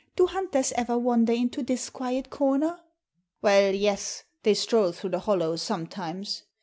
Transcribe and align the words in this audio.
Do 0.15 0.25
hunters 0.25 0.71
ever 0.71 0.97
wander 0.97 1.31
into 1.31 1.61
this 1.61 1.91
quiet 1.91 2.31
corner?" 2.31 2.79
"Well, 3.43 3.71
yes. 3.75 4.23
They 4.41 4.55
stroll 4.55 4.93
through 4.93 5.11
the 5.11 5.19
hollow 5.19 5.57
sometimes." 5.57 6.41